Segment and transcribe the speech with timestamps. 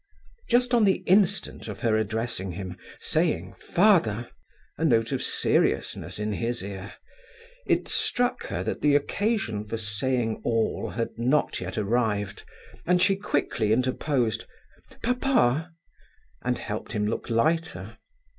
[0.49, 4.31] Just on the instant of her addressing him, saying: "Father,"
[4.75, 6.95] a note of seriousness in his ear,
[7.67, 12.41] it struck her that the occasion for saying all had not yet arrived,
[12.83, 14.45] and she quickly interposed:
[15.03, 15.71] "Papa";
[16.41, 17.99] and helped him to look lighter.